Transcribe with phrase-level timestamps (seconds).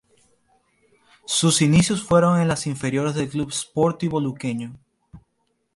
[1.27, 4.73] Sus inicios fueron en las inferiores del Club Sportivo Luqueño.